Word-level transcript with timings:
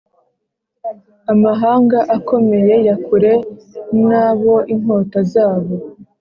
amahanga 1.31 1.99
akomeye 2.17 2.75
ya 2.87 2.95
kure 3.05 3.33
na 4.07 4.27
bo 4.39 4.55
inkota 4.73 5.19
zabo 5.31 5.73